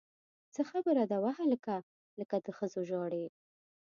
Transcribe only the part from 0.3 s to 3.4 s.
څه خبره ده وهلکه! لکه د ښځو ژاړې!